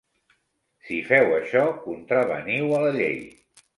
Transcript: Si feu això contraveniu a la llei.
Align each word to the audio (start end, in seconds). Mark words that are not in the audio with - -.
Si 0.87 0.97
feu 1.09 1.29
això 1.35 1.63
contraveniu 1.83 2.73
a 2.79 2.81
la 2.87 2.91
llei. 2.97 3.21